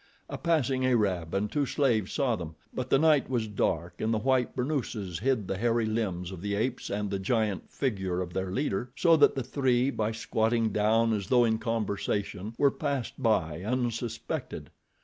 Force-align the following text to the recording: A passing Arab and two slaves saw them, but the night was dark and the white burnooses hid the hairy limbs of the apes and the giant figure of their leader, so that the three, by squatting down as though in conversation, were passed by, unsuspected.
A 0.31 0.37
passing 0.39 0.83
Arab 0.83 1.35
and 1.35 1.51
two 1.51 1.67
slaves 1.67 2.11
saw 2.11 2.35
them, 2.35 2.55
but 2.73 2.89
the 2.89 2.97
night 2.97 3.29
was 3.29 3.47
dark 3.47 4.01
and 4.01 4.11
the 4.11 4.17
white 4.17 4.55
burnooses 4.55 5.19
hid 5.19 5.47
the 5.47 5.57
hairy 5.59 5.85
limbs 5.85 6.31
of 6.31 6.41
the 6.41 6.55
apes 6.55 6.89
and 6.89 7.11
the 7.11 7.19
giant 7.19 7.69
figure 7.69 8.19
of 8.19 8.33
their 8.33 8.49
leader, 8.49 8.89
so 8.95 9.15
that 9.17 9.35
the 9.35 9.43
three, 9.43 9.91
by 9.91 10.11
squatting 10.11 10.69
down 10.71 11.13
as 11.13 11.27
though 11.27 11.43
in 11.45 11.59
conversation, 11.59 12.55
were 12.57 12.71
passed 12.71 13.21
by, 13.21 13.61
unsuspected. 13.63 14.71